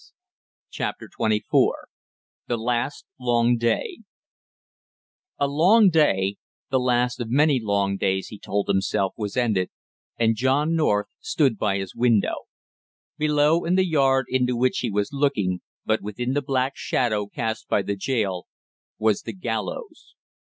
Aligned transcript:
]CHAPTER 0.71 1.07
TWENTY 1.15 1.45
FOUR 1.47 1.85
THE 2.47 2.57
LAST 2.57 3.05
LONG 3.19 3.57
DAY 3.57 3.99
A 5.37 5.47
long 5.47 5.91
day, 5.91 6.37
the 6.71 6.79
last 6.79 7.19
of 7.19 7.29
many 7.29 7.59
long 7.61 7.97
days 7.97 8.29
he 8.29 8.39
told 8.39 8.67
himself, 8.67 9.13
was 9.15 9.37
ended, 9.37 9.69
and 10.17 10.35
John 10.35 10.73
North 10.75 11.05
stood 11.19 11.59
by 11.59 11.77
his 11.77 11.93
window. 11.93 12.45
Below 13.19 13.63
in 13.63 13.75
the 13.75 13.85
yard 13.85 14.25
into 14.27 14.55
which 14.57 14.79
he 14.79 14.89
was 14.89 15.13
looking, 15.13 15.61
but 15.85 16.01
within 16.01 16.33
the 16.33 16.41
black 16.41 16.71
shadow 16.75 17.27
cast 17.27 17.67
by 17.67 17.83
the 17.83 17.95
jail, 17.95 18.47
was 18.97 19.21
the 19.21 19.33
gallows. 19.33 20.15